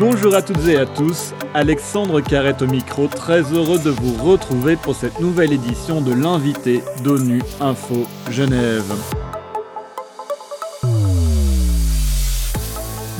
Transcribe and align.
Bonjour 0.00 0.34
à 0.34 0.40
toutes 0.40 0.66
et 0.66 0.78
à 0.78 0.86
tous, 0.86 1.34
Alexandre 1.52 2.22
Carrette 2.22 2.62
au 2.62 2.66
micro, 2.66 3.06
très 3.06 3.42
heureux 3.52 3.78
de 3.78 3.90
vous 3.90 4.14
retrouver 4.14 4.76
pour 4.76 4.96
cette 4.96 5.20
nouvelle 5.20 5.52
édition 5.52 6.00
de 6.00 6.14
l'invité 6.14 6.80
d'ONU 7.04 7.42
Info 7.60 8.06
Genève. 8.30 8.90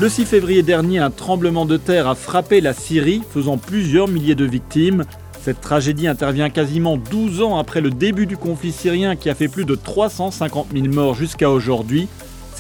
Le 0.00 0.08
6 0.08 0.24
février 0.24 0.62
dernier, 0.62 1.00
un 1.00 1.10
tremblement 1.10 1.66
de 1.66 1.76
terre 1.76 2.08
a 2.08 2.14
frappé 2.14 2.62
la 2.62 2.72
Syrie, 2.72 3.20
faisant 3.30 3.58
plusieurs 3.58 4.08
milliers 4.08 4.34
de 4.34 4.46
victimes. 4.46 5.04
Cette 5.42 5.60
tragédie 5.60 6.08
intervient 6.08 6.48
quasiment 6.48 6.96
12 6.96 7.42
ans 7.42 7.58
après 7.58 7.82
le 7.82 7.90
début 7.90 8.24
du 8.24 8.38
conflit 8.38 8.72
syrien 8.72 9.16
qui 9.16 9.28
a 9.28 9.34
fait 9.34 9.48
plus 9.48 9.66
de 9.66 9.74
350 9.74 10.68
000 10.72 10.86
morts 10.86 11.14
jusqu'à 11.14 11.50
aujourd'hui. 11.50 12.08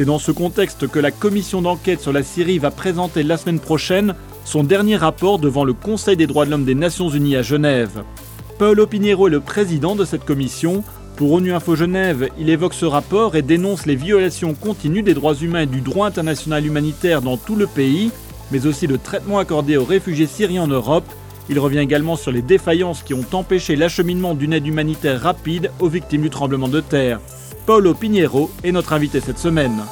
C'est 0.00 0.06
dans 0.06 0.18
ce 0.18 0.32
contexte 0.32 0.88
que 0.88 0.98
la 0.98 1.10
commission 1.10 1.60
d'enquête 1.60 2.00
sur 2.00 2.10
la 2.10 2.22
Syrie 2.22 2.58
va 2.58 2.70
présenter 2.70 3.22
la 3.22 3.36
semaine 3.36 3.60
prochaine 3.60 4.14
son 4.46 4.64
dernier 4.64 4.96
rapport 4.96 5.38
devant 5.38 5.62
le 5.62 5.74
Conseil 5.74 6.16
des 6.16 6.26
droits 6.26 6.46
de 6.46 6.50
l'homme 6.50 6.64
des 6.64 6.74
Nations 6.74 7.10
Unies 7.10 7.36
à 7.36 7.42
Genève. 7.42 8.02
Paolo 8.58 8.86
Pinheiro 8.86 9.28
est 9.28 9.30
le 9.30 9.40
président 9.40 9.96
de 9.96 10.06
cette 10.06 10.24
commission. 10.24 10.82
Pour 11.16 11.32
ONU 11.32 11.52
Info 11.52 11.76
Genève, 11.76 12.30
il 12.38 12.48
évoque 12.48 12.72
ce 12.72 12.86
rapport 12.86 13.36
et 13.36 13.42
dénonce 13.42 13.84
les 13.84 13.94
violations 13.94 14.54
continues 14.54 15.02
des 15.02 15.12
droits 15.12 15.34
humains 15.34 15.64
et 15.64 15.66
du 15.66 15.82
droit 15.82 16.06
international 16.06 16.64
humanitaire 16.64 17.20
dans 17.20 17.36
tout 17.36 17.54
le 17.54 17.66
pays, 17.66 18.10
mais 18.52 18.64
aussi 18.64 18.86
le 18.86 18.96
traitement 18.96 19.38
accordé 19.38 19.76
aux 19.76 19.84
réfugiés 19.84 20.26
syriens 20.26 20.62
en 20.62 20.68
Europe. 20.68 21.04
Il 21.50 21.58
revient 21.58 21.80
également 21.80 22.16
sur 22.16 22.32
les 22.32 22.40
défaillances 22.40 23.02
qui 23.02 23.12
ont 23.12 23.26
empêché 23.34 23.76
l'acheminement 23.76 24.32
d'une 24.32 24.54
aide 24.54 24.66
humanitaire 24.66 25.20
rapide 25.20 25.70
aux 25.78 25.88
victimes 25.88 26.22
du 26.22 26.30
tremblement 26.30 26.68
de 26.68 26.80
terre. 26.80 27.20
Paulo 27.66 27.94
Pinheiro 27.94 28.50
est 28.64 28.72
notre 28.72 28.92
invité 28.92 29.20
cette 29.20 29.38
semaine. 29.38 29.82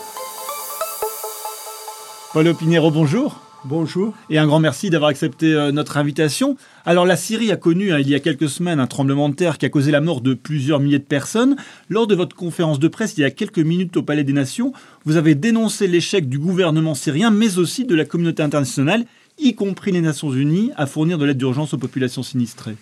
Paulo 2.33 2.55
Pinheiro, 2.55 2.91
bonjour. 2.91 3.41
Bonjour. 3.65 4.15
Et 4.31 4.39
un 4.39 4.47
grand 4.47 4.61
merci 4.61 4.89
d'avoir 4.89 5.11
accepté 5.11 5.53
euh, 5.53 5.73
notre 5.73 5.97
invitation. 5.97 6.57
Alors 6.87 7.05
la 7.07 7.17
Syrie 7.17 7.53
a 7.53 7.57
connu 7.57 7.93
hein, 7.93 7.99
il 7.99 8.09
y 8.09 8.15
a 8.15 8.21
quelques 8.21 8.49
semaines 8.49 8.81
un 8.81 8.87
tremblement 8.87 9.29
de 9.29 9.35
terre 9.35 9.59
qui 9.59 9.67
a 9.67 9.69
causé 9.69 9.91
la 9.91 10.01
mort 10.01 10.21
de 10.21 10.35
plusieurs 10.35 10.81
milliers 10.81 10.99
de 10.99 11.05
personnes. 11.05 11.57
Lors 11.89 12.07
de 12.07 12.15
votre 12.15 12.35
conférence 12.35 12.79
de 12.79 12.89
presse 12.89 13.15
il 13.17 13.21
y 13.21 13.25
a 13.25 13.31
quelques 13.31 13.59
minutes 13.59 13.97
au 13.97 14.03
Palais 14.03 14.25
des 14.25 14.33
Nations, 14.33 14.73
vous 15.05 15.17
avez 15.17 15.35
dénoncé 15.35 15.87
l'échec 15.87 16.29
du 16.29 16.39
gouvernement 16.39 16.95
syrien, 16.95 17.31
mais 17.31 17.59
aussi 17.59 17.85
de 17.85 17.95
la 17.95 18.05
communauté 18.05 18.43
internationale, 18.43 19.05
y 19.39 19.55
compris 19.55 19.93
les 19.93 20.01
Nations 20.01 20.33
Unies, 20.33 20.71
à 20.77 20.87
fournir 20.87 21.19
de 21.19 21.25
l'aide 21.25 21.39
d'urgence 21.39 21.75
aux 21.75 21.79
populations 21.79 22.23
sinistrées. 22.23 22.77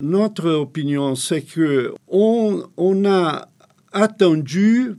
Notre 0.00 0.50
opinion, 0.50 1.14
c'est 1.14 1.42
que 1.42 1.94
on, 2.08 2.64
on 2.76 3.04
a 3.04 3.48
attendu 3.94 4.96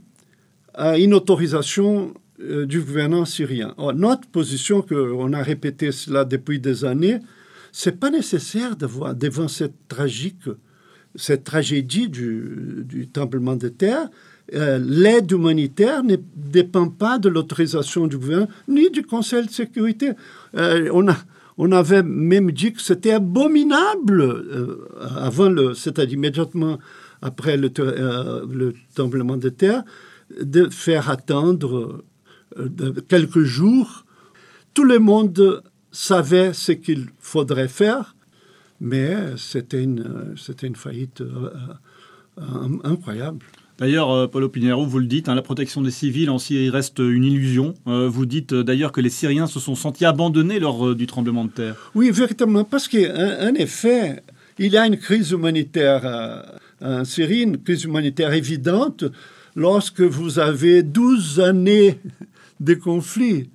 à 0.74 0.98
une 0.98 1.14
autorisation 1.14 2.14
euh, 2.40 2.66
du 2.66 2.80
gouvernement 2.80 3.24
syrien. 3.24 3.74
notre 3.94 4.28
position, 4.28 4.82
qu'on 4.82 5.32
a 5.32 5.42
répété 5.42 5.92
cela 5.92 6.24
depuis 6.24 6.58
des 6.58 6.84
années, 6.84 7.20
c'est 7.72 7.98
pas 8.00 8.10
nécessaire 8.10 8.76
de 8.76 8.86
voir 8.86 9.14
devant 9.14 9.48
cette 9.48 9.88
tragique, 9.88 10.48
cette 11.14 11.44
tragédie 11.44 12.08
du, 12.08 12.84
du 12.84 13.08
tremblement 13.08 13.56
de 13.56 13.68
terre, 13.68 14.08
euh, 14.54 14.78
l'aide 14.78 15.30
humanitaire 15.30 16.04
ne 16.04 16.16
dépend 16.34 16.88
pas 16.88 17.18
de 17.18 17.28
l'autorisation 17.28 18.06
du 18.06 18.16
gouvernement 18.18 18.50
ni 18.68 18.90
du 18.90 19.02
Conseil 19.02 19.46
de 19.46 19.50
sécurité. 19.50 20.10
Euh, 20.56 20.90
on, 20.92 21.08
a, 21.08 21.16
on 21.58 21.72
avait 21.72 22.02
même 22.02 22.50
dit 22.52 22.72
que 22.72 22.80
c'était 22.82 23.12
abominable 23.12 24.44
avant 25.16 25.48
le, 25.48 25.74
c'est-à-dire 25.74 26.14
immédiatement 26.18 26.78
après 27.22 27.56
le, 27.56 27.70
le, 28.48 28.74
tremblement 28.94 29.36
de 29.36 29.48
terre, 29.48 29.82
de 30.40 30.68
faire 30.68 31.10
attendre 31.10 32.04
de 32.56 33.00
quelques 33.00 33.42
jours, 33.42 34.06
tout 34.74 34.84
le 34.84 34.98
monde 34.98 35.62
savait 35.90 36.52
ce 36.52 36.72
qu'il 36.72 37.06
faudrait 37.18 37.68
faire, 37.68 38.14
mais 38.80 39.16
c'était 39.38 39.82
une, 39.82 40.34
c'était 40.36 40.66
une 40.66 40.76
faillite 40.76 41.22
euh, 41.22 41.50
euh, 42.38 42.42
incroyable. 42.84 43.38
D'ailleurs, 43.78 44.10
euh, 44.10 44.26
Paulo 44.26 44.50
Pinheiro, 44.50 44.84
vous 44.84 44.98
le 44.98 45.06
dites, 45.06 45.28
hein, 45.30 45.34
la 45.34 45.42
protection 45.42 45.80
des 45.80 45.90
civils 45.90 46.28
en 46.28 46.38
Syrie 46.38 46.68
reste 46.68 46.98
une 46.98 47.24
illusion. 47.24 47.74
vous 47.86 48.26
dites 48.26 48.52
d'ailleurs 48.52 48.92
que 48.92 49.00
les 49.00 49.10
Syriens 49.10 49.46
se 49.46 49.60
sont 49.60 49.74
sentis 49.74 50.04
abandonnés 50.04 50.60
lors 50.60 50.94
du 50.94 51.06
tremblement 51.06 51.46
de 51.46 51.50
terre. 51.50 51.90
Oui, 51.94 52.10
véritablement, 52.10 52.64
parce 52.64 52.88
qu'en 52.88 53.54
effet, 53.54 54.22
il 54.58 54.72
y 54.72 54.76
a 54.76 54.86
une 54.86 54.98
crise 54.98 55.30
humanitaire 55.30 56.44
en 56.80 57.04
Syrie, 57.04 57.42
une 57.42 57.58
crise 57.58 57.84
humanitaire 57.84 58.32
évidente, 58.32 59.04
lorsque 59.54 60.02
vous 60.02 60.38
avez 60.38 60.82
12 60.82 61.40
années 61.40 61.98
des 62.60 62.78
conflits. 62.78 63.48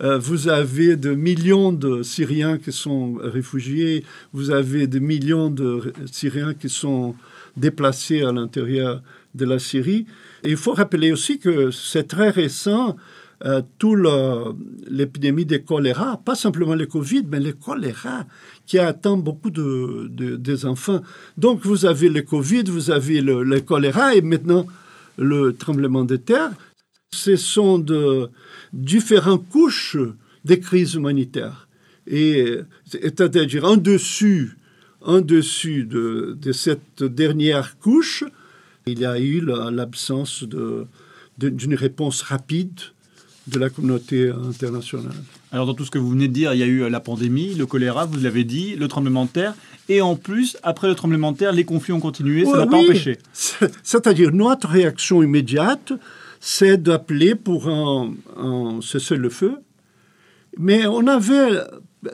Euh, 0.00 0.16
vous 0.16 0.48
avez 0.48 0.96
des 0.96 1.16
millions 1.16 1.72
de 1.72 2.04
Syriens 2.04 2.58
qui 2.58 2.70
sont 2.70 3.14
réfugiés, 3.20 4.04
vous 4.32 4.50
avez 4.52 4.86
des 4.86 5.00
millions 5.00 5.50
de 5.50 5.92
Syriens 6.10 6.54
qui 6.54 6.68
sont 6.68 7.16
déplacés 7.56 8.22
à 8.22 8.30
l'intérieur 8.30 9.02
de 9.34 9.44
la 9.44 9.58
Syrie. 9.58 10.06
Et 10.44 10.50
il 10.50 10.56
faut 10.56 10.72
rappeler 10.72 11.10
aussi 11.10 11.40
que 11.40 11.72
c'est 11.72 12.06
très 12.06 12.30
récent, 12.30 12.96
euh, 13.44 13.62
toute 13.78 14.00
l'épidémie 14.88 15.46
de 15.46 15.58
choléra, 15.58 16.20
pas 16.24 16.34
simplement 16.34 16.74
le 16.74 16.86
Covid, 16.86 17.24
mais 17.30 17.38
le 17.38 17.52
choléra 17.52 18.26
qui 18.66 18.80
atteint 18.80 19.16
beaucoup 19.16 19.50
de, 19.50 20.08
des 20.36 20.66
enfants. 20.66 21.02
Donc 21.36 21.64
vous 21.64 21.86
avez 21.86 22.08
le 22.08 22.22
Covid, 22.22 22.64
vous 22.64 22.90
avez 22.90 23.20
le, 23.20 23.60
choléra 23.60 24.16
et 24.16 24.22
maintenant 24.22 24.66
le 25.18 25.52
tremblement 25.52 26.04
de 26.04 26.16
terre. 26.16 26.50
Ce 27.12 27.36
sont 27.36 27.78
de 27.78 28.28
différentes 28.72 29.48
couches 29.48 29.96
des 30.44 30.58
crises 30.58 30.94
humanitaires. 30.94 31.68
Et 32.08 32.58
c'est-à-dire 32.86 33.64
en 33.64 33.76
dessus, 33.76 34.56
en 35.00 35.20
dessus 35.20 35.84
de, 35.84 36.36
de, 36.40 36.50
cette 36.50 37.04
dernière 37.04 37.78
couche, 37.78 38.24
il 38.86 38.98
y 38.98 39.04
a 39.06 39.20
eu 39.20 39.40
l'absence 39.40 40.44
d'une 41.38 41.74
réponse 41.74 42.22
rapide 42.22 42.80
de 43.48 43.58
la 43.58 43.70
communauté 43.70 44.30
internationale. 44.30 45.12
Alors 45.52 45.66
dans 45.66 45.74
tout 45.74 45.84
ce 45.84 45.90
que 45.90 45.98
vous 45.98 46.10
venez 46.10 46.28
de 46.28 46.32
dire, 46.32 46.54
il 46.54 46.60
y 46.60 46.62
a 46.62 46.66
eu 46.66 46.88
la 46.88 47.00
pandémie, 47.00 47.54
le 47.54 47.66
choléra, 47.66 48.04
vous 48.04 48.18
l'avez 48.20 48.44
dit, 48.44 48.76
le 48.76 48.88
tremblement 48.88 49.24
de 49.24 49.30
terre, 49.30 49.54
et 49.88 50.02
en 50.02 50.16
plus, 50.16 50.56
après 50.62 50.88
le 50.88 50.94
tremblement 50.94 51.32
de 51.32 51.38
terre, 51.38 51.52
les 51.52 51.64
conflits 51.64 51.92
ont 51.92 52.00
continué, 52.00 52.44
ça 52.44 52.58
n'a 52.58 52.66
pas 52.66 52.76
empêché. 52.76 53.18
C'est-à-dire 53.82 54.32
notre 54.32 54.68
réaction 54.68 55.22
immédiate, 55.22 55.92
c'est 56.40 56.82
d'appeler 56.82 57.34
pour 57.34 57.68
un, 57.68 58.12
un 58.36 58.80
cessez-le-feu. 58.82 59.56
Mais 60.58 60.86
on 60.86 61.06
avait 61.06 61.60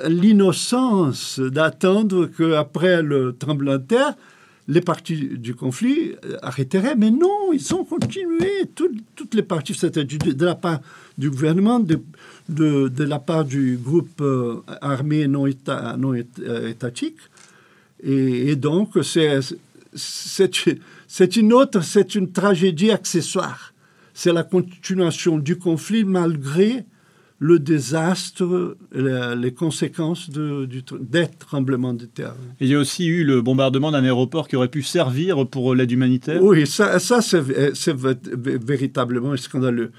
l'innocence 0.06 1.40
d'attendre 1.40 2.26
qu'après 2.26 3.02
le 3.02 3.36
tremblement 3.36 3.78
de 3.78 3.78
terre, 3.78 4.14
les 4.66 4.80
parties 4.80 5.28
du 5.36 5.54
conflit 5.54 6.14
arrêteraient. 6.42 6.96
Mais 6.96 7.10
non, 7.10 7.52
ils 7.52 7.74
ont 7.74 7.84
continué. 7.84 8.70
toutes 8.74 9.34
les 9.34 9.42
parties, 9.42 9.74
c'est-à-dire 9.74 10.18
de 10.34 10.44
la 10.44 10.54
part 10.54 10.80
du 11.18 11.30
gouvernement, 11.30 11.80
de, 11.80 12.00
de, 12.48 13.04
la 13.04 13.18
part 13.18 13.44
du 13.44 13.76
groupe 13.76 14.20
euh, 14.20 14.62
armé 14.80 15.28
non 15.28 15.46
euh, 15.46 16.68
étatique. 16.68 17.18
Et, 18.02 18.50
et 18.50 18.56
donc, 18.56 18.90
c'est 19.04 19.40
une 21.36 21.52
autre, 21.52 21.82
c'est 21.82 22.14
une 22.14 22.32
tragédie 22.32 22.90
accessoire 22.90 23.74
c'est 24.14 24.32
la 24.32 24.44
continuation 24.44 25.38
du 25.38 25.58
conflit 25.58 26.04
malgré 26.04 26.86
le 27.38 27.58
désastre, 27.58 28.76
les 28.92 29.52
conséquences 29.52 30.30
de, 30.30 30.64
du, 30.66 30.82
des 31.00 31.26
tremblements 31.26 31.92
de 31.92 32.06
terre. 32.06 32.34
il 32.60 32.68
y 32.68 32.74
a 32.74 32.78
aussi 32.78 33.06
eu 33.06 33.24
le 33.24 33.42
bombardement 33.42 33.90
d'un 33.90 34.04
aéroport 34.04 34.48
qui 34.48 34.56
aurait 34.56 34.68
pu 34.68 34.82
servir 34.82 35.46
pour 35.48 35.74
l'aide 35.74 35.90
humanitaire? 35.90 36.42
Oui, 36.42 36.66
ça, 36.66 36.98
ça 36.98 37.20
c'est 37.20 37.42
véritablement 37.42 39.36
scandaleux. 39.36 39.90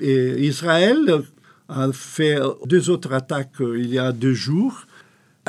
Et 0.00 0.46
Israël 0.46 1.22
a 1.68 1.92
fait 1.92 2.38
deux 2.66 2.90
autres 2.90 3.12
attaques 3.12 3.60
euh, 3.60 3.78
il 3.78 3.92
y 3.92 3.98
a 3.98 4.12
deux 4.12 4.34
jours. 4.34 4.86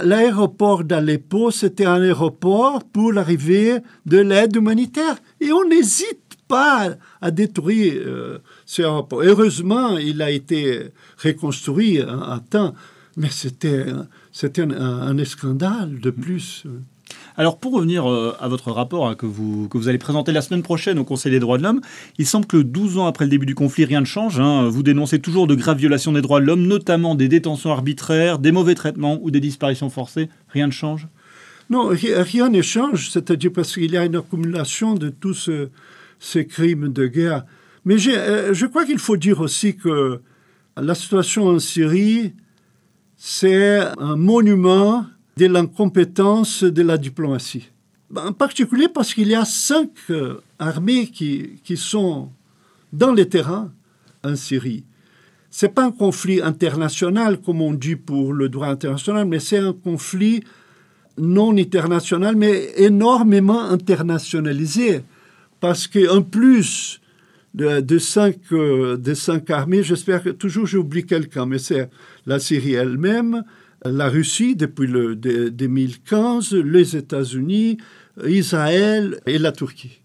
L'aéroport 0.01 0.84
d'Aleppo, 0.84 1.51
c'était 1.51 1.86
un 1.86 2.01
aéroport 2.01 2.84
pour 2.84 3.13
l'arrivée 3.13 3.78
de 4.07 4.18
l'aide 4.18 4.56
humanitaire. 4.56 5.18
Et 5.39 5.51
on 5.51 5.69
hésite 5.69 6.23
pas 6.53 6.97
à 7.19 7.31
détruire 7.31 7.94
euh, 8.05 8.38
ce 8.67 8.83
rapport. 8.83 9.21
Heureusement, 9.23 9.97
il 9.97 10.21
a 10.21 10.29
été 10.29 10.83
reconstruit 11.17 12.00
à, 12.00 12.39
temps, 12.47 12.75
mais 13.17 13.29
c'était, 13.31 13.88
c'était 14.31 14.61
un, 14.61 15.25
scandale 15.25 16.00
de 16.00 16.11
plus. 16.11 16.65
Alors 17.38 17.57
pour 17.57 17.73
revenir 17.73 18.07
euh, 18.07 18.35
à 18.39 18.47
votre 18.47 18.71
rapport 18.71 19.07
hein, 19.07 19.15
que, 19.15 19.25
vous, 19.25 19.67
que 19.67 19.79
vous 19.79 19.88
allez 19.88 19.97
présenter 19.97 20.31
la 20.31 20.44
semaine 20.44 20.61
prochaine 20.61 21.00
au 21.00 21.03
Conseil 21.03 21.31
des 21.31 21.39
droits 21.39 21.57
de 21.57 21.63
l'homme, 21.63 21.81
il 22.19 22.27
semble 22.27 22.45
que 22.45 22.57
12 22.57 23.00
ans 23.00 23.07
après 23.07 23.25
le 23.25 23.31
début 23.31 23.47
du 23.47 23.55
conflit, 23.55 23.85
rien 23.85 24.01
ne 24.01 24.05
change. 24.05 24.39
Hein. 24.39 24.67
Vous 24.69 24.83
dénoncez 24.83 25.17
toujours 25.17 25.47
de 25.47 25.55
graves 25.55 25.79
violations 25.79 26.11
des 26.11 26.21
droits 26.21 26.39
de 26.39 26.45
l'homme, 26.45 26.67
notamment 26.67 27.15
des 27.15 27.29
détentions 27.29 27.71
arbitraires, 27.71 28.38
des 28.38 28.51
mauvais 28.51 28.75
traitements 28.75 29.17
ou 29.23 29.31
des 29.31 29.39
disparitions 29.39 29.89
forcées. 29.89 30.29
Rien 30.50 30.67
ne 30.67 30.71
change? 30.71 31.07
Non, 31.71 31.88
rien 31.88 32.50
ne 32.50 32.61
change, 32.61 33.09
c'est-à-dire 33.09 33.51
parce 33.51 33.73
qu'il 33.73 33.91
y 33.91 33.97
a 33.97 34.05
une 34.05 34.17
accumulation 34.17 34.94
de 34.94 35.09
tout 35.09 35.33
ce 35.33 35.69
ces 36.24 36.48
crimes 36.48 36.88
de 36.88 37.06
guerre. 37.06 37.44
Mais 37.84 37.96
euh, 38.08 38.54
je 38.54 38.66
crois 38.66 38.86
qu'il 38.86 38.98
faut 38.98 39.18
dire 39.18 39.42
aussi 39.42 39.75
que 39.75 40.22
la 40.78 40.96
situation 40.96 41.48
en 41.48 41.60
Syrie, 41.60 42.34
c'est 43.18 43.80
un 43.98 44.16
monument 44.16 45.06
de 45.36 45.48
l'incompétence 45.48 46.64
de 46.64 46.81
la 46.81 46.98
diplomatie. 46.98 47.70
En 48.16 48.31
particulier 48.31 48.88
parce 48.88 49.14
qu'il 49.14 49.28
y 49.28 49.36
a 49.36 49.44
cinq 49.44 49.90
euh, 50.10 50.40
armées 50.60 51.08
qui, 51.08 51.60
qui 51.64 51.75
sont 51.75 52.30
dans 52.94 53.12
les 53.12 53.28
terrains 53.28 53.74
en 54.24 54.36
Syrie. 54.36 54.86
Ce 55.50 55.66
n'est 55.66 55.72
pas 55.74 55.84
un 55.84 55.92
conflit 55.92 56.42
international, 56.42 57.42
comme 57.42 57.62
on 57.62 57.74
dit 57.74 57.98
pour 57.98 58.34
le 58.34 58.48
droit 58.48 58.68
international, 58.68 59.25
mais 59.25 59.40
c'est 59.40 59.58
un 59.58 59.74
conflit 59.74 60.42
non 61.18 61.56
international, 61.58 62.36
mais 62.36 62.72
énormément 62.78 63.62
internationalisé. 63.62 65.04
Parce 65.63 65.88
qu'en 65.88 66.21
plus 66.21 67.00
de, 67.54 67.98
cinq, 67.98 68.36
euh, 68.51 68.98
cinq 69.15 69.50
armées, 69.50 69.81
j'espère 69.81 70.21
que 70.21 70.31
toujours 70.31 70.65
j'oublie 70.65 71.06
quelqu'un, 71.06 71.45
mais 71.45 71.57
c'est 71.57 71.89
la 72.25 72.39
Syrie 72.39 72.74
elle-même, 72.74 73.45
la 73.86 74.10
Russie 74.10 74.57
depuis 74.57 74.88
le 74.88 75.15
2015, 75.15 76.54
les 76.54 76.98
États-Unis, 76.98 77.77
Israël 78.25 79.21
et 79.25 79.38
la 79.38 79.54
Turquie. 79.54 80.01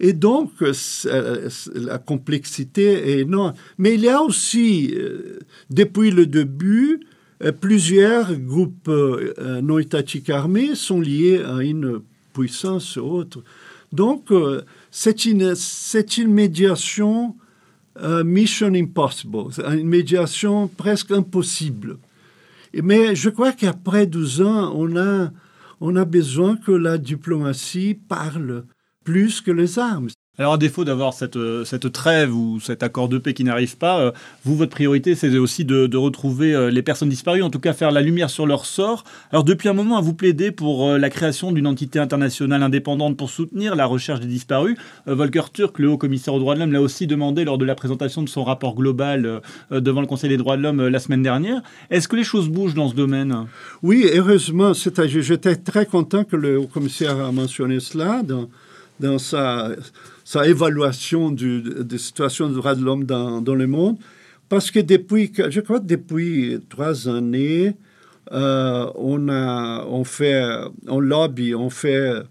Et 0.00 0.14
donc, 0.14 0.52
la 0.62 1.98
complexité 1.98 3.10
est 3.10 3.18
énorme. 3.18 3.52
Mais 3.76 3.96
il 3.96 4.00
y 4.00 4.08
a 4.08 4.22
aussi, 4.22 4.94
euh, 4.96 5.40
depuis 5.68 6.12
le 6.12 6.24
début, 6.24 7.00
euh, 7.42 7.52
plusieurs 7.52 8.34
groupes 8.36 8.88
euh, 8.88 9.60
non 9.60 9.78
étatiques 9.78 10.30
armés 10.30 10.74
sont 10.74 11.02
liés 11.02 11.42
à 11.44 11.62
une 11.62 12.00
puissance 12.32 12.96
autre. 12.96 13.44
Donc, 13.92 14.32
c'est 14.96 15.24
une, 15.24 15.54
une 16.18 16.32
médiation 16.32 17.36
mission 18.24 18.72
impossible, 18.72 19.38
une 19.72 19.88
médiation 19.88 20.68
presque 20.68 21.10
impossible. 21.10 21.98
Mais 22.80 23.16
je 23.16 23.28
crois 23.28 23.50
qu'après 23.50 24.06
12 24.06 24.42
ans, 24.42 24.72
on 24.76 24.96
a, 24.96 25.32
on 25.80 25.96
a 25.96 26.04
besoin 26.04 26.56
que 26.56 26.70
la 26.70 26.96
diplomatie 26.96 27.94
parle 27.94 28.66
plus 29.02 29.40
que 29.40 29.50
les 29.50 29.80
armes. 29.80 30.10
Alors, 30.36 30.54
à 30.54 30.58
défaut 30.58 30.84
d'avoir 30.84 31.14
cette, 31.14 31.36
euh, 31.36 31.64
cette, 31.64 31.92
trêve 31.92 32.34
ou 32.34 32.58
cet 32.58 32.82
accord 32.82 33.08
de 33.08 33.18
paix 33.18 33.34
qui 33.34 33.44
n'arrive 33.44 33.76
pas, 33.76 34.00
euh, 34.00 34.10
vous, 34.44 34.56
votre 34.56 34.72
priorité, 34.72 35.14
c'est 35.14 35.38
aussi 35.38 35.64
de, 35.64 35.96
retrouver 35.96 36.52
euh, 36.52 36.70
les 36.70 36.82
personnes 36.82 37.08
disparues, 37.08 37.42
en 37.42 37.50
tout 37.50 37.60
cas 37.60 37.72
faire 37.72 37.92
la 37.92 38.00
lumière 38.00 38.28
sur 38.28 38.44
leur 38.44 38.66
sort. 38.66 39.04
Alors, 39.30 39.44
depuis 39.44 39.68
un 39.68 39.74
moment, 39.74 40.00
vous 40.02 40.12
plaidez 40.12 40.50
pour 40.50 40.90
la 40.98 41.08
création 41.08 41.52
d'une 41.52 41.68
entité 41.68 42.00
internationale 42.00 42.64
indépendante 42.64 43.16
pour 43.16 43.30
soutenir 43.30 43.76
la 43.76 43.86
recherche 43.86 44.18
des 44.18 44.26
disparus. 44.26 44.76
Volker 45.06 45.52
Turk, 45.52 45.78
le 45.78 45.90
haut 45.90 45.98
commissaire 45.98 46.34
aux 46.34 46.40
droits 46.40 46.56
de 46.56 46.60
l'homme, 46.60 46.72
l'a 46.72 46.80
aussi 46.80 47.06
demandé 47.06 47.44
lors 47.44 47.56
de 47.56 47.64
la 47.64 47.76
présentation 47.76 48.22
de 48.22 48.28
son 48.28 48.42
rapport 48.42 48.74
global 48.74 49.40
devant 49.70 50.00
le 50.00 50.08
Conseil 50.08 50.30
des 50.30 50.36
droits 50.36 50.56
de 50.56 50.62
l'homme 50.62 50.88
la 50.88 50.98
semaine 50.98 51.22
dernière. 51.22 51.62
Est-ce 51.90 52.08
que 52.08 52.16
les 52.16 52.24
choses 52.24 52.48
bougent 52.48 52.74
dans 52.74 52.88
ce 52.88 52.94
domaine? 52.94 53.46
Oui, 53.82 54.06
heureusement. 54.12 54.72
J'étais 54.74 55.56
très 55.56 55.86
content 55.86 56.24
que 56.24 56.36
le 56.36 56.58
haut 56.58 56.66
commissaire 56.66 57.20
a 57.20 57.30
mentionné 57.30 57.78
cela 57.78 58.22
dans 58.24 58.48
dans 59.00 59.18
sa, 59.18 59.70
sa 60.24 60.46
évaluation 60.46 61.30
des 61.30 61.98
situations 61.98 62.48
des 62.48 62.54
droits 62.54 62.74
de 62.74 62.82
l'homme 62.82 63.04
dans, 63.04 63.42
dans, 63.42 63.54
le 63.54 63.66
monde. 63.66 63.98
Parce 64.48 64.70
que 64.70 64.80
depuis, 64.80 65.30
je 65.36 65.60
crois 65.60 65.80
que 65.80 65.86
depuis 65.86 66.58
trois 66.70 67.08
années, 67.08 67.76
euh, 68.32 68.90
on, 68.94 69.28
a, 69.28 69.84
on 69.86 70.04
fait, 70.04 70.42
on 70.88 70.98
lobby, 70.98 71.54
on 71.54 71.68
fait, 71.68 71.96
euh, 71.96 72.22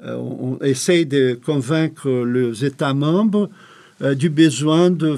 on 0.00 0.58
essaye 0.62 1.04
de 1.04 1.38
convaincre 1.44 2.08
les 2.24 2.64
États 2.64 2.94
membres 2.94 3.50
euh, 4.02 4.14
du 4.14 4.30
besoin 4.30 4.90
de, 4.90 5.16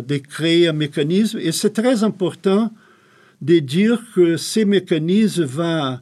de 0.00 0.16
créer 0.16 0.68
un 0.68 0.72
mécanisme. 0.72 1.38
Et 1.38 1.52
c'est 1.52 1.70
très 1.70 2.02
important 2.02 2.72
de 3.42 3.60
dire 3.60 4.02
que 4.14 4.36
ces 4.36 4.64
mécanismes 4.64 5.44
vont 5.44 5.98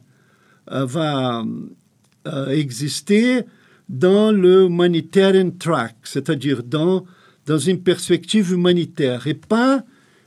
va, 0.67 1.43
exister 2.51 3.43
dans 3.89 4.31
le 4.31 4.65
humanitarian 4.65 5.51
track, 5.51 5.95
c'est-à-dire 6.03 6.63
dans, 6.63 7.05
dans 7.45 7.57
une 7.57 7.81
perspective 7.81 8.51
humanitaire 8.53 9.25
et 9.27 9.33
pas 9.33 9.83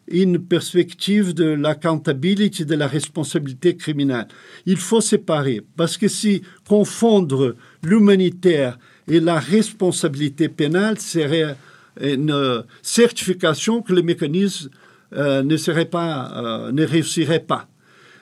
une 0.09 0.41
perspective 0.41 1.33
de 1.33 1.45
l'accountability, 1.45 2.67
de 2.67 2.75
la 2.75 2.89
responsabilité 2.89 3.77
criminelle. 3.77 4.27
Il 4.67 4.77
faut 4.77 5.01
séparer, 5.01 5.63
parce 5.77 5.97
que 5.97 6.09
si 6.09 6.43
confondre 6.69 7.55
l'humanitaire 7.85 8.79
et 9.09 9.21
la 9.21 9.39
responsabilité 9.39 10.49
pénale 10.49 10.99
serait 10.99 11.57
une 12.01 12.65
certification 12.83 13.81
que 13.81 13.93
le 13.93 14.03
mécanisme 14.03 14.71
euh, 15.15 15.43
ne 15.43 15.57
serait 15.57 15.85
pas, 15.85 16.33
euh, 16.35 16.73
ne 16.73 16.85
réussirait 16.85 17.41
pas. 17.47 17.69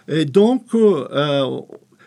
Et 0.09 0.25
donc, 0.25 0.67
euh, 0.75 1.61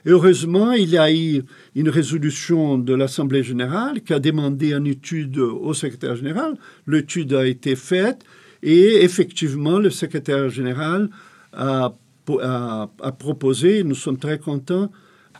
Heureusement, 0.05 0.73
il 0.73 0.89
y 0.89 0.97
a 0.97 1.13
eu 1.13 1.43
une 1.75 1.89
résolution 1.89 2.77
de 2.77 2.93
l'Assemblée 2.93 3.41
générale 3.43 4.01
qui 4.01 4.13
a 4.13 4.19
demandé 4.19 4.73
une 4.73 4.87
étude 4.87 5.37
au 5.37 5.73
secrétaire 5.73 6.15
général. 6.15 6.57
L'étude 6.87 7.33
a 7.33 7.47
été 7.47 7.75
faite 7.75 8.23
et 8.61 9.03
effectivement, 9.03 9.79
le 9.79 9.89
secrétaire 9.89 10.49
général 10.49 11.09
a, 11.53 11.93
a 12.39 13.11
proposé, 13.17 13.83
nous 13.83 13.95
sommes 13.95 14.17
très 14.17 14.39
contents, 14.39 14.91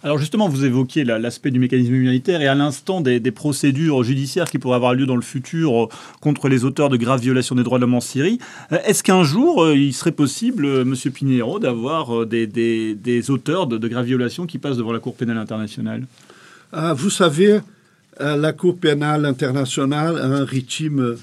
alors 0.03 0.17
justement, 0.17 0.50
vous 0.50 0.65
évoquiez 0.65 1.05
l'aspect 1.05 1.50
du 1.50 1.59
mécanisme 1.59 1.94
humanitaire 1.94 2.41
et 2.41 2.47
à 2.47 2.55
l'instant 2.55 3.00
des, 3.00 3.21
procédures 3.31 4.03
judiciaires 4.03 4.50
qui 4.50 4.59
pourraient 4.59 4.75
avoir 4.75 4.94
lieu 4.94 5.05
dans 5.05 5.15
le 5.15 5.21
futur 5.21 5.85
euh, 5.85 5.88
contre 6.19 6.50
les 6.50 6.65
auteurs 6.65 6.89
de 6.89 6.97
graves 6.97 7.21
violations 7.21 7.55
des 7.55 7.63
droits 7.63 7.77
de 7.77 7.83
l'homme 7.83 7.94
en 7.94 8.01
Syrie. 8.01 8.38
Euh, 8.73 8.79
est-ce 8.85 9.01
qu'un 9.01 9.23
jour, 9.23 9.63
euh, 9.63 9.77
il 9.77 9.94
serait 9.94 10.11
possible, 10.11 10.83
Monsieur 10.83 11.09
Pinheiro, 11.09 11.57
d'avoir 11.57 12.25
des, 12.25 13.29
auteurs 13.29 13.65
de, 13.65 13.88
graves 13.88 14.05
violations 14.05 14.45
qui 14.45 14.57
passent 14.57 14.75
devant 14.75 14.91
la 14.91 15.00
Cour 15.00 15.15
pénale 15.15 15.38
internationale? 15.38 16.05
Ah, 16.73 16.94
Vous 16.94 17.09
savez, 17.09 17.61
la 18.19 18.51
Cour 18.51 18.77
pénale 18.77 19.25
internationale 19.25 20.17
a 20.17 20.25
un 20.25 20.44
rythme 20.44 21.15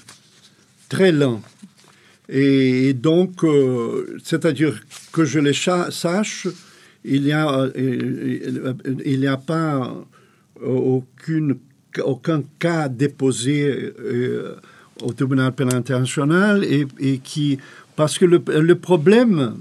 très 0.89 1.11
lent. 1.11 1.41
Et 2.29 2.93
donc, 2.93 3.45
c'est-à-dire 4.23 4.81
que 5.11 5.23
je 5.23 5.39
les 5.39 5.53
sache, 5.53 6.47
il 7.03 7.23
n'y 7.23 7.31
a, 7.31 7.49
euh, 7.49 7.71
il 9.05 9.19
n'y 9.19 9.27
a 9.27 9.37
pas 9.37 9.95
aucune, 10.61 11.57
aucun 12.03 12.43
cas 12.59 12.89
déposé 12.89 13.93
euh, 13.99 14.55
au 15.01 15.13
tribunal 15.13 15.53
pénal 15.53 15.75
international 15.75 16.63
et, 16.63 16.85
et, 16.99 17.17
qui 17.17 17.59
parce 17.95 18.17
que 18.17 18.25
le, 18.25 18.41
le, 18.47 18.75
problème, 18.75 19.57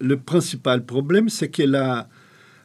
le 0.00 0.16
principal 0.16 0.84
problème, 0.84 1.28
c'est 1.28 1.48
que 1.48 1.62
la, 1.62 2.08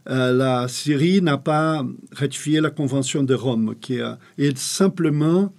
euh, 0.09 0.31
la 0.31 0.67
Syrie 0.67 1.21
n'a 1.21 1.37
pas 1.37 1.85
ratifié 2.13 2.61
la 2.61 2.69
Convention 2.69 3.23
de 3.23 3.33
Rome, 3.33 3.75
qui 3.81 3.99
a, 3.99 4.17
et 4.37 4.51
simplement 4.55 5.53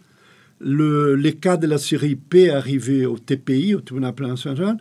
le, 0.60 1.14
les 1.14 1.34
cas 1.34 1.56
de 1.56 1.66
la 1.66 1.78
Syrie 1.78 2.16
peut 2.16 2.52
arriver 2.52 3.06
au 3.06 3.18
TPI, 3.18 3.74
au 3.74 3.80
tribunal 3.80 4.14
pénal 4.14 4.32
international, 4.32 4.78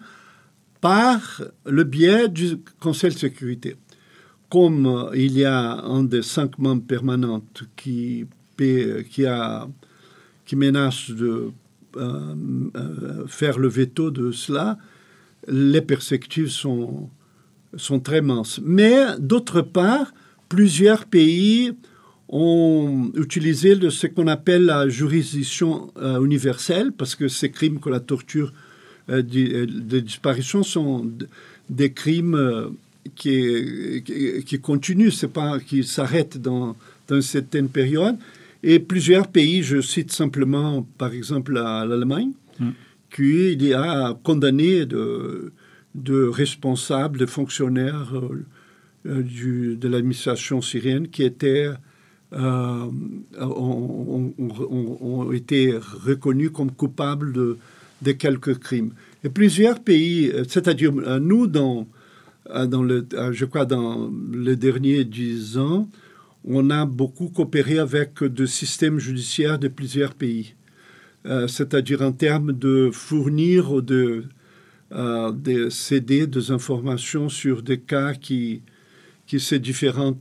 par 0.82 1.42
le 1.66 1.84
biais 1.84 2.30
du 2.30 2.58
Conseil 2.80 3.14
de 3.14 3.20
sécurité. 3.20 3.76
Comme 4.50 5.12
il 5.14 5.38
y 5.38 5.46
a 5.46 5.82
un 5.82 6.04
des 6.04 6.24
cinq 6.24 6.58
membres 6.58 6.86
permanents 6.86 7.44
qui, 7.76 8.26
qui, 8.58 9.26
a, 9.26 9.68
qui 10.46 10.56
menace 10.56 11.12
de 11.12 11.52
euh, 11.98 12.36
euh, 12.76 13.28
faire 13.28 13.60
le 13.60 13.68
veto 13.68 14.12
de 14.12 14.32
cela, 14.32 14.78
les 15.48 15.82
perspectives 15.82 16.50
sont, 16.50 17.10
sont 17.76 18.00
très 18.00 18.22
minces. 18.22 18.60
Mais 18.64 19.18
d'autre 19.20 19.62
part, 19.62 20.14
plusieurs 20.48 21.06
pays 21.06 21.74
ont 22.28 23.12
utilisé 23.16 23.76
ce 23.90 24.08
qu'on 24.08 24.28
appelle 24.28 24.66
la 24.66 24.88
juridiction 24.88 25.92
euh, 25.98 26.24
universelle, 26.24 26.92
parce 26.92 27.16
que 27.16 27.28
ces 27.28 27.52
crimes 27.52 27.80
que 27.80 27.90
la 27.90 28.00
torture 28.00 28.54
euh, 29.10 29.24
euh, 29.36 29.66
de, 29.66 30.00
disparition 30.00 30.64
sont 30.64 31.10
des 31.70 31.92
crimes 31.92 32.36
euh, 32.36 32.70
qui, 33.16 34.04
qui, 34.46 34.60
continuent, 34.60 35.10
c'est 35.10 35.34
pas 35.34 35.60
qui 35.60 35.84
s'arrêtent 35.84 36.38
dans, 36.38 36.76
dans 37.08 37.16
une 37.16 37.22
certaine 37.22 37.70
période. 37.70 38.18
Et 38.62 38.80
plusieurs 38.80 39.28
pays, 39.28 39.64
je 39.64 39.82
cite 39.82 40.12
simplement 40.12 40.86
par 40.98 41.14
exemple 41.14 41.54
l'Allemagne, 41.54 42.32
mm. 42.60 42.70
qui 43.16 43.74
a 43.74 44.18
condamné 44.24 44.86
de, 44.86 45.52
de 45.96 46.24
responsables, 46.24 47.18
de 47.18 47.26
fonctionnaires 47.26 48.14
du, 49.06 49.76
de 49.76 49.88
l'administration 49.88 50.62
syrienne 50.62 51.08
qui 51.08 51.24
étaient 51.24 51.70
ont, 52.32 52.94
ont, 54.38 55.32
été 55.32 55.74
reconnus 56.06 56.52
comme 56.54 56.70
coupables 56.72 57.34
de, 57.34 57.58
de 58.02 58.12
quelques 58.12 58.60
crimes. 58.60 58.92
Et 59.24 59.30
plusieurs 59.30 59.80
pays, 59.80 60.30
euh, 60.30 60.44
c'est-à-dire 60.48 60.94
euh, 60.98 61.20
nous, 61.20 61.48
dans, 61.48 61.88
euh, 62.52 62.66
dans 62.66 62.84
le, 62.84 63.06
je 63.32 63.46
crois 63.46 63.66
dans 63.66 64.12
les 64.34 64.56
derniers 64.56 65.04
dix 65.04 65.58
ans, 65.58 65.90
on 66.46 66.70
a 66.70 66.86
beaucoup 66.86 67.28
coopéré 67.28 67.80
avec 67.80 68.24
des 68.24 68.48
systèmes 68.48 68.98
judiciaires 68.98 69.60
de 69.60 69.68
plusieurs 69.68 70.14
pays. 70.14 70.56
c'est-à-dire 71.48 72.02
en 72.02 72.14
termes 72.14 72.54
de 72.54 72.90
fournir 72.94 73.74
ou 73.74 73.82
de, 73.82 74.24
de 74.90 75.70
céder 75.70 76.28
des 76.28 76.50
informations 76.52 77.28
sur 77.28 77.62
des 77.62 77.78
cas 77.78 78.14
qui, 78.14 78.62
qui 79.30 79.40
ces 79.40 79.60
différents 79.60 80.18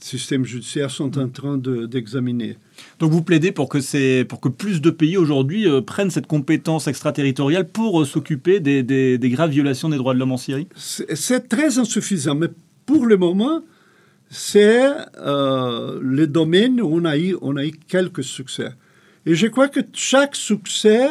systèmes 0.00 0.44
judiciaires 0.44 0.90
sont 0.90 1.16
en 1.16 1.28
train 1.28 1.56
d'examiner. 1.56 2.58
Donc 2.98 3.12
vous 3.12 3.22
plaidez 3.22 3.52
pour 3.52 3.68
que, 3.68 4.22
pour 4.24 4.40
que 4.40 4.48
plus 4.48 4.80
de 4.80 4.90
pays 4.90 5.16
aujourd'hui 5.16 5.68
prennent 5.86 6.10
cette 6.10 6.26
compétence 6.26 6.88
extraterritoriale 6.88 7.68
pour 7.68 8.04
s'occuper 8.04 8.58
des, 8.58 8.82
des, 8.82 9.16
des, 9.16 9.30
graves 9.30 9.50
violations 9.50 9.88
des 9.88 9.96
droits 9.96 10.12
de 10.12 10.18
l'homme 10.18 10.32
en 10.32 10.38
Syrie? 10.38 10.66
C'est 10.74 11.48
très 11.48 11.78
insuffisant, 11.78 12.34
mais 12.34 12.48
pour 12.84 13.06
le 13.06 13.16
moment, 13.16 13.62
c'est 14.28 14.88
euh, 15.18 16.00
le 16.02 16.26
domaine 16.26 16.80
où 16.80 16.88
on 16.92 17.04
a, 17.04 17.16
eu, 17.16 17.36
on 17.42 17.56
a 17.56 17.64
eu 17.64 17.70
quelques 17.86 18.24
succès. 18.24 18.70
Et 19.24 19.36
je 19.36 19.46
crois 19.46 19.68
que 19.68 19.80
chaque 19.92 20.34
succès 20.34 21.10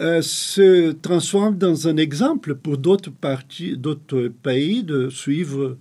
euh, 0.00 0.22
se 0.22 0.90
transforme 0.90 1.56
dans 1.56 1.86
un 1.86 1.96
exemple 1.96 2.56
pour 2.56 2.78
d'autres 2.78 3.12
d'autres 3.76 4.28
pays 4.42 4.82
de 4.82 5.08
suivre 5.08 5.76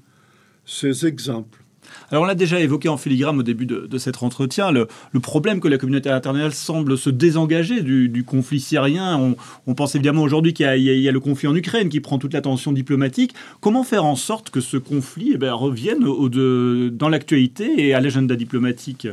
ces 0.69 1.07
exemples. 1.07 1.63
Alors 2.11 2.23
on 2.23 2.25
l'a 2.25 2.35
déjà 2.35 2.59
évoqué 2.59 2.87
en 2.87 2.97
filigrane 2.97 3.37
au 3.39 3.43
début 3.43 3.65
de, 3.65 3.97
cet 3.97 4.21
entretien, 4.21 4.71
le, 4.71 4.87
problème 5.19 5.59
que 5.59 5.67
la 5.67 5.77
communauté 5.77 6.09
internationale 6.09 6.53
semble 6.53 6.97
se 6.97 7.09
désengager 7.09 7.81
du, 7.81 8.23
conflit 8.23 8.59
syrien. 8.59 9.35
On, 9.65 9.73
pense 9.73 9.95
évidemment 9.95 10.21
aujourd'hui 10.21 10.53
qu'il 10.53 10.65
y, 10.65 11.09
a 11.09 11.11
le 11.11 11.19
conflit 11.19 11.47
en 11.47 11.55
Ukraine 11.55 11.89
qui 11.89 11.99
prend 11.99 12.17
toute 12.17 12.33
l'attention 12.33 12.71
diplomatique. 12.71 13.33
Comment 13.59 13.83
faire 13.83 14.05
en 14.05 14.15
sorte 14.15 14.49
que 14.49 14.61
ce 14.61 14.77
conflit 14.77 15.35
eh 15.41 15.49
revienne 15.49 16.03
au 16.03 16.29
de, 16.29 16.89
dans 16.93 17.09
l'actualité 17.09 17.87
et 17.87 17.93
à 17.93 18.01
l'agenda 18.01 18.35
diplomatique? 18.35 19.07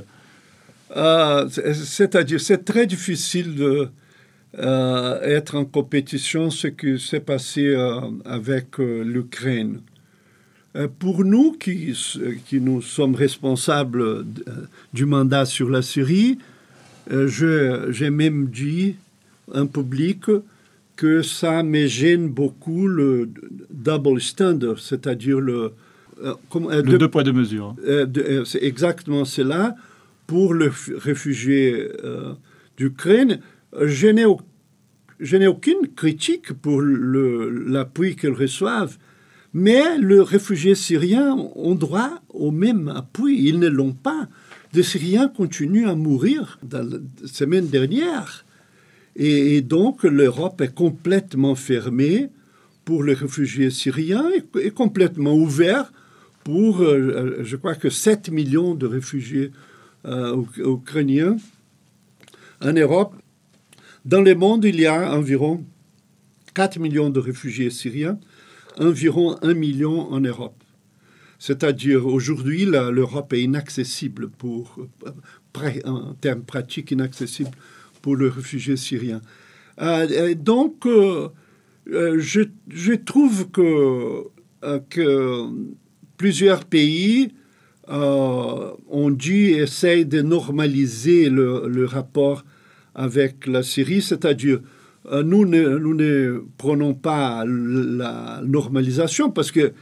Euh, 0.96 1.48
C'est-à-dire, 1.48 2.40
c'est 2.40 2.64
très 2.64 2.86
difficile 2.86 3.54
de 3.54 3.88
euh, 4.58 5.20
être 5.22 5.56
en 5.56 5.64
compétition 5.64 6.50
ce 6.50 6.68
qui 6.68 6.98
s'est 6.98 7.20
passé 7.20 7.66
euh, 7.66 8.00
avec 8.24 8.78
l'Ukraine. 8.78 9.80
Euh, 10.76 10.88
pour 10.98 11.24
nous 11.24 11.52
qui, 11.52 11.96
qui, 12.46 12.60
nous 12.60 12.82
sommes 12.82 13.14
responsables 13.14 14.02
euh, 14.02 14.24
du 14.92 15.06
mandat 15.06 15.46
sur 15.46 15.70
la 15.70 15.80
Syrie, 15.80 16.38
euh, 17.10 17.90
j'ai 17.90 18.10
même 18.10 18.48
dit 18.48 18.96
en 19.54 19.66
public 19.66 20.24
que 20.96 21.22
ça 21.22 21.62
me 21.62 21.86
gêne 21.86 22.28
beaucoup 22.28 22.86
le 22.88 23.28
double 23.70 24.20
standard, 24.20 24.78
c'est-à-dire 24.78 25.40
le... 25.40 25.72
le 26.22 26.82
deux, 26.82 27.08
poids, 27.08 27.22
deux 27.22 27.32
mesures. 27.32 27.74
c'est 28.44 28.62
exactement 28.62 29.24
cela. 29.24 29.76
Pour 30.26 30.54
le 30.54 30.72
réfugié 30.96 31.88
d'Ukraine, 32.76 33.40
je 33.78 34.08
n'ai 34.08 35.46
aucune 35.46 35.88
critique 35.94 36.52
pour 36.54 36.82
l'appui 36.82 38.16
qu'ils 38.16 38.30
reçoivent 38.30 38.96
mais 39.58 39.96
les 39.96 40.20
réfugiés 40.20 40.74
syriens 40.74 41.34
ont 41.54 41.74
droit 41.74 42.20
au 42.28 42.50
même 42.50 42.88
appui. 42.88 43.42
Ils 43.48 43.58
ne 43.58 43.68
l'ont 43.68 43.94
pas. 43.94 44.28
Des 44.74 44.82
Syriens 44.82 45.28
continuent 45.28 45.88
à 45.88 45.94
mourir 45.94 46.58
dans 46.62 46.86
la 46.86 46.98
semaine 47.26 47.66
dernière. 47.66 48.44
Et, 49.16 49.62
donc 49.62 50.02
l'Europe 50.02 50.60
est 50.60 50.74
complètement 50.74 51.54
fermée 51.54 52.28
pour 52.84 53.02
les 53.02 53.14
réfugiés 53.14 53.70
syriens 53.70 54.28
et, 54.60 54.70
complètement 54.72 55.34
ouverte 55.34 55.90
pour, 56.44 56.82
euh, 56.82 57.38
je 57.42 57.56
crois 57.56 57.76
que 57.76 57.88
7 57.88 58.28
millions 58.28 58.74
de 58.74 58.86
réfugiés 58.86 59.52
euh, 60.04 60.36
ukrainiens 60.58 61.38
en 62.60 62.74
Europe. 62.74 63.14
Dans 64.04 64.20
le 64.20 64.34
monde, 64.34 64.66
il 64.66 64.78
y 64.78 64.86
a 64.86 65.16
environ 65.16 65.64
4 66.52 66.78
millions 66.78 67.08
de 67.08 67.20
réfugiés 67.20 67.70
syriens 67.70 68.18
environ 68.78 69.36
un 69.42 69.54
million 69.54 70.12
en 70.12 70.20
Europe. 70.20 70.62
C'est-à-dire 71.38 72.06
aujourd'hui, 72.06 72.64
l'Europe 72.64 73.32
est 73.32 73.42
inaccessible 73.42 74.28
pour, 74.28 74.78
en 75.84 76.14
termes 76.14 76.42
pratiques, 76.42 76.90
inaccessible 76.90 77.50
pour 78.00 78.16
le 78.16 78.28
réfugié 78.28 78.76
syrien. 78.76 79.20
Euh, 79.80 80.34
donc, 80.34 80.86
euh, 80.86 81.28
euh, 81.92 82.18
je, 82.18 82.92
trouve 82.94 83.50
que, 83.50 84.24
plusieurs 86.16 86.64
pays 86.64 87.32
ont 87.88 89.10
dû 89.10 89.50
essayer 89.50 90.04
de 90.04 90.22
normaliser 90.22 91.28
le, 91.28 91.84
rapport 91.84 92.44
avec 92.94 93.46
la 93.46 93.62
Syrie, 93.62 94.00
c'est-à-dire 94.00 94.60
nous 95.24 95.46
ne, 95.46 95.78
nous 95.78 95.94
ne 95.94 96.44
prenons 96.58 96.94
pas 96.94 97.44
la 97.46 98.40
normalisation 98.44 99.30
parce 99.30 99.52
qu'il 99.52 99.72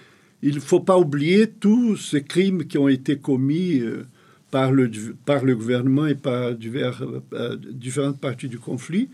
ne 0.43 0.61
faut 0.61 0.81
pas 0.81 0.99
oublier 0.99 1.49
tous 1.49 1.97
ces 1.97 2.23
crimes 2.23 2.65
qui 2.67 2.79
ont 2.79 2.89
été 2.89 3.17
commis 3.17 3.81
euh, 3.81 4.07
par 4.51 4.73
le, 4.73 4.91
par 5.25 5.45
le 5.45 5.57
gouvernement 5.57 6.07
et 6.07 6.15
par 6.15 6.55
divers, 6.55 7.03
euh, 7.33 7.57
différentes 7.73 8.21
parties 8.21 8.49
du 8.49 8.59
conflit 8.59 9.09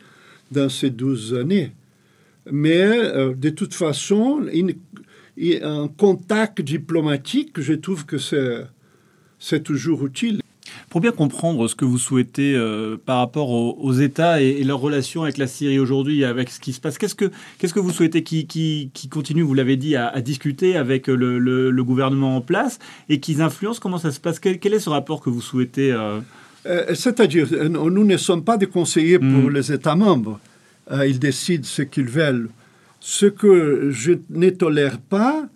dans 0.51 0.69
ces 0.69 0.91
12 0.91 1.35
années. 1.35 1.73
Mais 2.51 2.89
de 3.37 3.51
toute 3.51 3.75
façon, 3.75 4.47
un 5.63 5.89
contact 5.89 6.63
diplomatique, 6.63 7.61
je 7.61 7.75
trouve 7.75 8.07
que 8.07 8.17
c'est 9.39 9.63
toujours 9.63 10.07
utile. 10.07 10.41
Pour 10.91 11.01
bien 11.01 11.13
comprendre 11.13 11.69
ce 11.69 11.77
que 11.77 11.85
vous 11.85 11.99
souhaitez 11.99 12.53
euh, 12.53 12.97
par 13.07 13.19
rapport 13.19 13.51
aux, 13.51 13.93
États 13.93 14.43
et, 14.43 14.65
leur 14.65 14.81
relation 14.81 15.23
avec 15.23 15.39
la 15.39 15.47
Syrie 15.47 15.79
aujourd'hui, 15.79 16.25
avec 16.25 16.51
ce 16.51 16.59
qui 16.59 16.73
se 16.73 16.81
passe, 16.81 16.99
qu'est-ce 16.99 17.15
que, 17.15 17.31
qu'est-ce 17.59 17.73
que 17.73 17.79
vous 17.79 17.93
souhaitez 17.93 18.25
qui, 18.25 18.45
qui, 18.49 19.09
continue, 19.09 19.43
vous 19.43 19.55
l'avez 19.55 19.77
dit, 19.77 19.95
à, 19.95 20.21
discuter 20.21 20.77
avec 20.77 21.07
le, 21.07 21.39
le, 21.39 21.85
gouvernement 21.85 22.37
en 22.37 22.41
place 22.41 22.81
et 23.09 23.21
qu'ils 23.21 23.41
influencent 23.41 23.79
Comment 23.81 23.99
ça 23.99 24.11
se 24.11 24.19
passe? 24.19 24.41
Quel, 24.41 24.75
est 24.75 24.81
ce 24.81 24.91
rapport 24.91 25.21
que 25.21 25.31
vous 25.31 25.41
souhaitez 25.41 25.93
euh? 25.93 26.19
Euh, 26.67 26.93
C'est-à-dire, 26.93 27.47
nous 27.71 28.05
ne 28.05 28.17
sommes 28.17 28.43
pas 28.43 28.57
des 28.57 28.67
conseillers 28.67 29.21
pour 29.21 29.29
hmm. 29.49 29.51
les 29.51 29.73
États 29.73 29.95
membres. 29.95 30.41
ils 31.07 31.21
décident 31.21 31.65
ce 31.65 31.83
qu'ils 31.83 32.09
veulent. 32.09 32.51
Ce 32.99 33.27
que 33.27 33.91
je 33.93 34.15
ne 34.29 34.51
tolère 34.51 34.99
pas, 34.99 35.49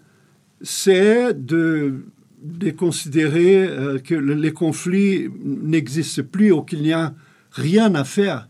c'est 0.62 1.34
de 1.34 2.04
de 2.44 2.70
considérer 2.70 3.64
euh, 3.64 3.98
que 3.98 4.14
les 4.14 4.52
conflits 4.52 5.30
n'existent 5.42 6.22
plus 6.30 6.52
ou 6.52 6.60
qu'il 6.62 6.82
n'y 6.82 6.92
a 6.92 7.14
rien 7.52 7.94
à 7.94 8.04
faire. 8.04 8.46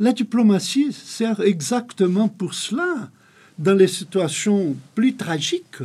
La 0.00 0.12
diplomatie 0.12 0.92
sert 0.92 1.40
exactement 1.40 2.28
pour 2.28 2.54
cela, 2.54 3.10
dans 3.58 3.74
les 3.74 3.86
situations 3.86 4.74
plus 4.94 5.14
tragiques. 5.14 5.82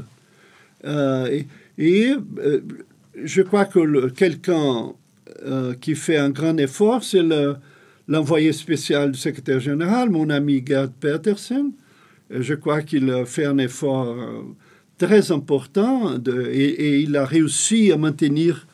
Euh, 0.86 1.42
et, 1.78 2.16
euh, 2.40 2.62
je 3.22 3.42
crois 3.42 3.66
que 3.66 4.10
quelqu'un 4.10 4.94
qui 5.80 5.96
fait 5.96 6.18
un 6.18 6.32
grand 6.32 6.58
effort, 6.58 7.04
c'est 7.04 7.24
l'envoyé 8.08 8.52
spécial 8.52 9.12
du 9.12 9.18
secrétaire 9.18 9.60
général, 9.60 10.10
mon 10.10 10.30
ami 10.30 10.64
Gerd 10.66 10.92
Petersen. 11.00 11.72
Je 12.30 12.54
crois 12.56 12.82
qu'il 12.82 13.24
fait 13.26 13.46
un 13.46 13.58
effort 13.58 14.18
très 15.00 15.32
important 15.32 16.18
et, 16.28 17.00
il 17.00 17.16
a 17.16 17.26
réussi 17.26 17.92
à 17.92 17.98
maintenir 17.98 18.68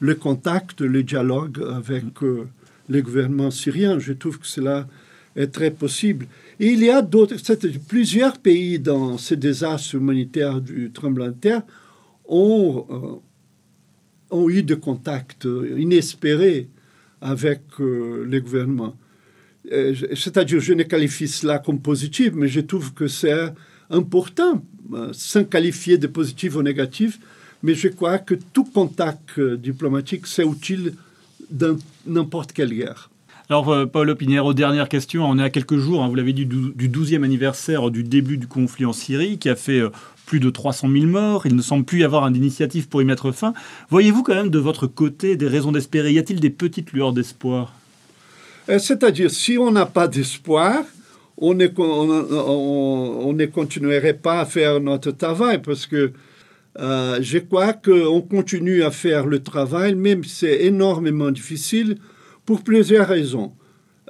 le 0.00 0.14
contact, 0.14 0.80
le 0.80 1.02
dialogue 1.02 1.62
avec 1.74 2.22
euh, 2.22 2.48
le 2.88 3.02
gouvernement 3.02 3.50
syrien. 3.50 3.98
Je 3.98 4.12
trouve 4.14 4.38
que 4.38 4.46
cela 4.46 4.88
est 5.36 5.48
très 5.48 5.70
possible. 5.70 6.26
Et 6.58 6.68
il 6.68 6.82
y 6.82 6.90
a 6.90 7.02
d'autres, 7.02 7.36
plusieurs 7.88 8.38
pays 8.38 8.78
dans 8.78 9.18
ces 9.18 9.36
désastres 9.36 9.96
humanitaires 9.96 10.60
du 10.60 10.90
tremblement 10.92 11.28
de 11.28 11.32
terre 11.32 11.62
ont, 12.26 12.86
euh, 12.90 14.36
ont 14.36 14.48
eu 14.48 14.62
des 14.62 14.78
contacts 14.78 15.46
inespérés 15.76 16.68
avec 17.20 17.60
euh, 17.80 18.24
le 18.28 18.40
gouvernement. 18.40 18.96
C'est-à-dire, 20.16 20.60
je 20.60 20.72
ne 20.72 20.82
qualifie 20.82 21.28
cela 21.28 21.60
comme 21.60 21.80
positif, 21.80 22.32
mais 22.34 22.48
je 22.48 22.60
trouve 22.60 22.92
que 22.94 23.06
c'est 23.06 23.52
important, 23.92 24.54
euh, 24.54 24.71
sans 25.12 25.44
qualifier 25.44 25.98
de 25.98 26.06
positif 26.06 26.56
ou 26.56 26.62
négatif, 26.62 27.18
mais 27.62 27.74
je 27.74 27.88
crois 27.88 28.18
que 28.18 28.34
tout 28.52 28.64
contact 28.64 29.38
euh, 29.38 29.56
diplomatique, 29.56 30.26
c'est 30.26 30.44
utile 30.44 30.94
dans 31.50 31.76
n'importe 32.06 32.52
quelle 32.52 32.74
guerre. 32.74 33.10
Alors, 33.48 33.70
euh, 33.70 33.86
Paul 33.86 34.10
Opinière, 34.10 34.52
dernière 34.54 34.88
question. 34.88 35.24
On 35.24 35.38
est 35.38 35.42
à 35.42 35.50
quelques 35.50 35.76
jours, 35.76 36.02
hein, 36.02 36.08
vous 36.08 36.14
l'avez 36.14 36.32
dit, 36.32 36.46
du 36.46 36.88
12e 36.88 37.22
anniversaire 37.22 37.90
du 37.90 38.02
début 38.02 38.38
du 38.38 38.46
conflit 38.46 38.84
en 38.84 38.92
Syrie, 38.92 39.38
qui 39.38 39.48
a 39.48 39.56
fait 39.56 39.82
plus 40.26 40.40
de 40.40 40.50
300 40.50 40.88
000 40.90 41.06
morts. 41.06 41.46
Il 41.46 41.54
ne 41.54 41.62
semble 41.62 41.84
plus 41.84 42.00
y 42.00 42.04
avoir 42.04 42.28
d'initiative 42.30 42.88
pour 42.88 43.02
y 43.02 43.04
mettre 43.04 43.32
fin. 43.32 43.52
Voyez-vous 43.90 44.22
quand 44.22 44.34
même 44.34 44.50
de 44.50 44.58
votre 44.58 44.86
côté 44.86 45.36
des 45.36 45.48
raisons 45.48 45.72
d'espérer? 45.72 46.12
Y 46.12 46.18
a-t-il 46.18 46.40
des 46.40 46.50
petites 46.50 46.92
lueurs 46.92 47.12
d'espoir? 47.12 47.74
C'est-à-dire, 48.66 49.30
si 49.30 49.58
on 49.58 49.70
n'a 49.70 49.86
pas 49.86 50.08
d'espoir, 50.08 50.84
on 51.42 51.54
ne, 51.54 51.66
on, 51.76 53.32
ne 53.32 53.46
continuerait 53.46 54.14
pas 54.14 54.40
à 54.40 54.46
faire 54.46 54.80
notre 54.80 55.10
travail 55.10 55.60
parce 55.60 55.86
que 55.86 56.12
euh, 56.78 57.18
je 57.20 57.38
crois 57.38 57.72
qu'on 57.72 58.22
continue 58.22 58.82
à 58.82 58.90
faire 58.90 59.26
le 59.26 59.40
travail, 59.40 59.94
même 59.94 60.22
si 60.24 60.36
c'est 60.36 60.62
énormément 60.62 61.30
difficile, 61.30 61.98
pour 62.46 62.62
plusieurs 62.62 63.08
raisons. 63.08 63.52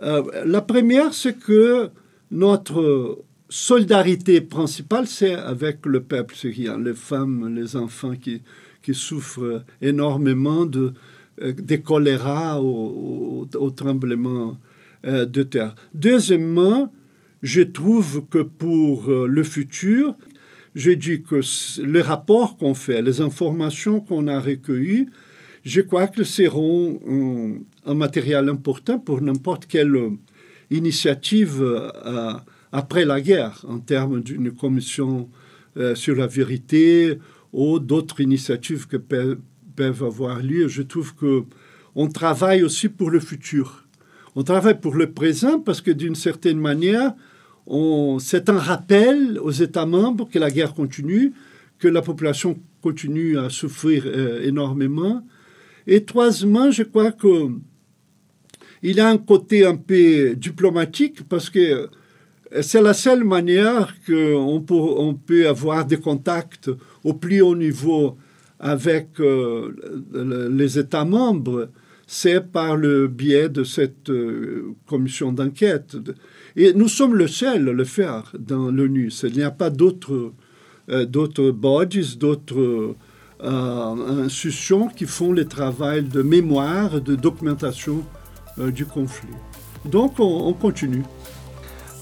Euh, 0.02 0.22
la 0.44 0.60
première, 0.60 1.14
c'est 1.14 1.38
que 1.38 1.88
notre 2.30 3.24
solidarité 3.48 4.40
principale, 4.40 5.06
c'est 5.06 5.34
avec 5.34 5.86
le 5.86 6.02
peuple 6.02 6.34
syrien, 6.34 6.78
les 6.78 6.94
femmes, 6.94 7.54
les 7.54 7.76
enfants 7.76 8.14
qui, 8.14 8.42
qui 8.82 8.94
souffrent 8.94 9.64
énormément 9.80 10.66
de, 10.66 10.92
euh, 11.42 11.52
des 11.52 11.80
choléra 11.80 12.60
au, 12.60 13.48
au, 13.54 13.70
tremblement 13.70 14.58
euh, 15.06 15.24
de 15.24 15.42
terre. 15.42 15.74
Deuxièmement, 15.94 16.92
je 17.42 17.62
trouve 17.62 18.26
que 18.28 18.38
pour 18.38 19.10
euh, 19.10 19.26
le 19.26 19.42
futur, 19.42 20.16
je 20.74 20.90
dis 20.92 21.22
que 21.22 21.40
les 21.82 22.00
rapports 22.00 22.56
qu'on 22.56 22.74
fait, 22.74 23.02
les 23.02 23.20
informations 23.20 24.00
qu'on 24.00 24.26
a 24.26 24.40
recueillies, 24.40 25.08
je 25.64 25.80
crois 25.80 26.06
que 26.08 26.24
seront 26.24 27.00
un, 27.86 27.94
matériel 27.94 28.48
important 28.48 28.98
pour 28.98 29.20
n'importe 29.20 29.66
quelle 29.66 29.96
initiative 30.70 31.62
après 32.72 33.04
la 33.04 33.20
guerre, 33.20 33.64
en 33.68 33.78
termes 33.78 34.22
d'une 34.22 34.50
commission 34.50 35.28
sur 35.94 36.16
la 36.16 36.26
vérité 36.26 37.18
ou 37.52 37.78
d'autres 37.78 38.20
initiatives 38.20 38.88
que 38.88 38.96
peuvent 38.96 40.02
avoir 40.02 40.42
lieu. 40.42 40.66
Je 40.66 40.82
trouve 40.82 41.14
que 41.14 41.44
on 41.94 42.08
travaille 42.08 42.62
aussi 42.62 42.88
pour 42.88 43.10
le 43.10 43.20
futur. 43.20 43.86
On 44.34 44.42
travaille 44.42 44.80
pour 44.80 44.94
le 44.94 45.12
présent 45.12 45.60
parce 45.60 45.80
que 45.80 45.90
d'une 45.90 46.14
certaine 46.14 46.58
manière, 46.58 47.12
c'est 48.18 48.48
un 48.48 48.58
rappel 48.58 49.38
aux 49.40 49.50
États 49.50 49.86
membres 49.86 50.28
que 50.28 50.38
la 50.38 50.50
guerre 50.50 50.74
continue, 50.74 51.32
que 51.78 51.88
la 51.88 52.02
population 52.02 52.58
continue 52.80 53.38
à 53.38 53.50
souffrir 53.50 54.04
euh, 54.06 54.42
énormément. 54.42 55.24
Et 55.86 56.04
troisièmement, 56.04 56.70
je 56.70 56.82
crois 56.82 57.12
que 57.12 57.50
il 58.82 58.98
a 58.98 59.08
un 59.08 59.18
côté 59.18 59.64
un 59.64 59.76
peu 59.76 60.34
diplomatique 60.34 61.22
parce 61.28 61.48
que 61.48 61.88
c'est 62.60 62.82
la 62.82 62.94
seule 62.94 63.24
manière 63.24 63.94
qu'on 64.06 64.60
peut, 64.60 65.14
peut 65.24 65.48
avoir 65.48 65.86
des 65.86 65.98
contacts 65.98 66.70
au 67.04 67.14
plus 67.14 67.40
haut 67.40 67.56
niveau 67.56 68.18
avec 68.58 69.18
euh, 69.20 69.74
les 70.50 70.78
États 70.78 71.04
membres, 71.04 71.68
c'est 72.06 72.40
par 72.40 72.76
le 72.76 73.08
biais 73.08 73.48
de 73.48 73.64
cette 73.64 74.08
euh, 74.10 74.74
commission 74.86 75.32
d'enquête. 75.32 75.96
Et 76.56 76.72
nous 76.74 76.88
sommes 76.88 77.14
le 77.14 77.28
seul 77.28 77.68
à 77.68 77.72
le 77.72 77.84
faire 77.84 78.32
dans 78.38 78.70
l'ONU. 78.70 79.10
Il 79.22 79.32
n'y 79.32 79.42
a 79.42 79.50
pas 79.50 79.70
d'autres 79.70 80.32
euh, 80.90 81.04
d'autres 81.04 81.50
bodies, 81.50 82.16
d'autres 82.16 82.94
institutions 83.40 84.86
qui 84.86 85.04
font 85.04 85.32
le 85.32 85.44
travail 85.46 86.04
de 86.04 86.22
mémoire, 86.22 87.00
de 87.00 87.16
documentation 87.16 88.04
du 88.56 88.86
conflit. 88.86 89.34
Donc 89.84 90.20
on 90.20 90.52
continue. 90.52 91.02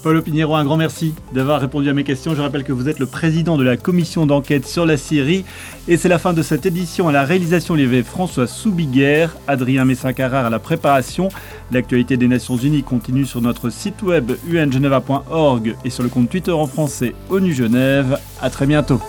Paul 0.01 0.21
Pinheiro, 0.23 0.55
un 0.55 0.63
grand 0.63 0.77
merci 0.77 1.13
d'avoir 1.31 1.61
répondu 1.61 1.89
à 1.89 1.93
mes 1.93 2.03
questions. 2.03 2.33
Je 2.33 2.41
rappelle 2.41 2.63
que 2.63 2.73
vous 2.73 2.89
êtes 2.89 2.97
le 2.97 3.05
président 3.05 3.57
de 3.57 3.63
la 3.63 3.77
commission 3.77 4.25
d'enquête 4.25 4.65
sur 4.65 4.85
la 4.85 4.97
Syrie. 4.97 5.45
Et 5.87 5.95
c'est 5.95 6.09
la 6.09 6.17
fin 6.17 6.33
de 6.33 6.41
cette 6.41 6.65
édition. 6.65 7.07
À 7.07 7.11
la 7.11 7.23
réalisation, 7.23 7.75
avait 7.75 8.03
François 8.03 8.47
Soubiguerre, 8.47 9.35
Adrien 9.47 9.85
Messin-Carrard 9.85 10.45
à 10.45 10.49
la 10.49 10.59
préparation. 10.59 11.29
L'actualité 11.71 12.17
des 12.17 12.27
Nations 12.27 12.57
Unies 12.57 12.83
continue 12.83 13.25
sur 13.25 13.41
notre 13.41 13.69
site 13.69 14.01
web 14.01 14.31
ungeneva.org 14.51 15.75
et 15.85 15.89
sur 15.89 16.03
le 16.03 16.09
compte 16.09 16.29
Twitter 16.29 16.51
en 16.51 16.65
français 16.65 17.13
ONU 17.29 17.53
Genève. 17.53 18.17
À 18.41 18.49
très 18.49 18.65
bientôt. 18.65 18.99